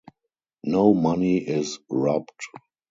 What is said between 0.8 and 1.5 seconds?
money